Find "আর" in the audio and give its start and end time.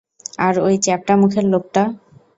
0.39-0.55